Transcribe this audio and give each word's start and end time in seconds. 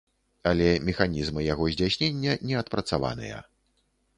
Але 0.51 0.69
механізмы 0.87 1.45
яго 1.53 1.67
здзяйснення 1.75 2.33
не 2.53 2.59
адпрацаваныя. 2.63 3.37